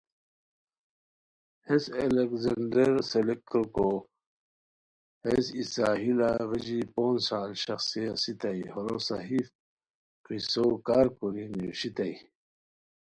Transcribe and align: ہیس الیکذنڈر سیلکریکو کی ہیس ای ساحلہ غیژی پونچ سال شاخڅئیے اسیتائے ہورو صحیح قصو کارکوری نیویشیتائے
ہیس 1.67 1.85
الیکذنڈر 2.01 2.91
سیلکریکو 3.11 3.89
کی 4.03 4.07
ہیس 5.25 5.45
ای 5.55 5.63
ساحلہ 5.73 6.31
غیژی 6.49 6.79
پونچ 6.93 7.17
سال 7.27 7.49
شاخڅئیے 7.63 8.05
اسیتائے 8.15 8.65
ہورو 8.73 8.97
صحیح 9.07 9.45
قصو 10.25 10.65
کارکوری 10.87 11.43
نیویشیتائے 11.53 12.15